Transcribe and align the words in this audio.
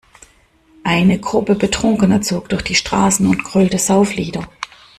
Eine 0.83 1.19
Gruppe 1.19 1.53
Betrunkener 1.53 2.23
zog 2.23 2.49
durch 2.49 2.63
die 2.63 2.73
Straßen 2.73 3.27
und 3.27 3.43
grölte 3.43 3.77
Sauflieder. 3.77 4.49